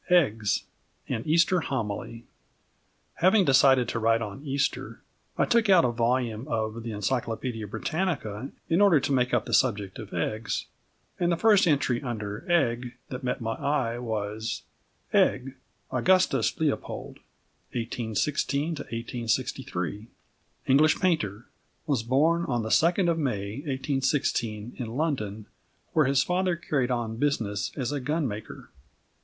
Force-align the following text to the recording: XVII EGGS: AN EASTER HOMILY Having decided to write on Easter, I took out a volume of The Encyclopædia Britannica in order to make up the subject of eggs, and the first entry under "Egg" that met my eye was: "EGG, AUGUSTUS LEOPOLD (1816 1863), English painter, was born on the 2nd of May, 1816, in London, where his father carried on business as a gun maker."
XVII 0.09 0.15
EGGS: 0.17 0.63
AN 1.09 1.21
EASTER 1.27 1.59
HOMILY 1.59 2.25
Having 3.17 3.45
decided 3.45 3.87
to 3.89 3.99
write 3.99 4.23
on 4.23 4.41
Easter, 4.43 5.03
I 5.37 5.45
took 5.45 5.69
out 5.69 5.85
a 5.85 5.91
volume 5.91 6.47
of 6.47 6.81
The 6.81 6.89
Encyclopædia 6.89 7.69
Britannica 7.69 8.49
in 8.67 8.81
order 8.81 8.99
to 8.99 9.11
make 9.11 9.31
up 9.31 9.45
the 9.45 9.53
subject 9.53 9.99
of 9.99 10.11
eggs, 10.11 10.65
and 11.19 11.31
the 11.31 11.37
first 11.37 11.67
entry 11.67 12.01
under 12.01 12.51
"Egg" 12.51 12.95
that 13.09 13.23
met 13.23 13.41
my 13.41 13.51
eye 13.53 13.99
was: 13.99 14.63
"EGG, 15.13 15.53
AUGUSTUS 15.91 16.59
LEOPOLD 16.59 17.17
(1816 17.73 18.67
1863), 18.81 20.07
English 20.65 20.99
painter, 20.99 21.45
was 21.85 22.01
born 22.01 22.43
on 22.45 22.63
the 22.63 22.69
2nd 22.69 23.07
of 23.07 23.19
May, 23.19 23.57
1816, 23.57 24.73
in 24.79 24.87
London, 24.97 25.45
where 25.93 26.05
his 26.05 26.23
father 26.23 26.55
carried 26.55 26.89
on 26.89 27.17
business 27.17 27.71
as 27.77 27.91
a 27.91 27.99
gun 27.99 28.27
maker." 28.27 28.71